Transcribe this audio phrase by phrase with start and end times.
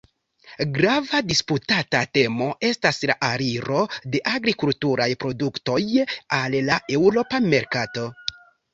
[0.77, 3.85] Grava disputata temo estas la aliro
[4.17, 5.81] de agrikulturaj produktoj
[6.43, 8.13] al la eŭropa merkato.